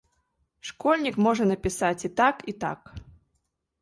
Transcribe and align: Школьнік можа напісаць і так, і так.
Школьнік 0.69 1.15
можа 1.25 1.43
напісаць 1.51 2.05
і 2.09 2.13
так, 2.23 2.35
і 2.53 2.59
так. 2.65 2.93